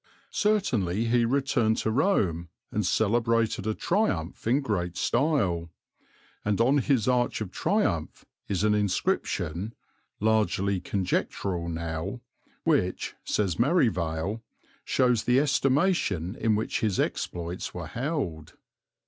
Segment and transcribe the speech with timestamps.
[0.33, 5.69] Certainly he returned to Rome and celebrated a triumph in great style;
[6.43, 9.75] and on his arch of triumph is an inscription
[10.19, 12.19] (largely conjectural now)
[12.63, 14.41] which, says Merivale,
[14.83, 18.53] shows the estimation in which his exploits were held.